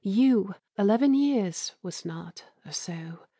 You 0.03 0.55
eleven 0.79 1.13
years, 1.13 1.75
was 1.83 2.01
't 2.01 2.07
not, 2.09 2.45
or 2.65 2.71
so? 2.71 3.19